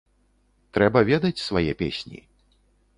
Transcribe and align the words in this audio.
Трэба 0.77 1.05
ведаць 1.11 1.43
свае 1.47 1.65
песні. 1.85 2.27